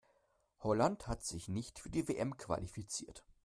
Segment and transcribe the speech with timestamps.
[0.61, 3.23] Holland hat sich nicht für die WM qualifiziert.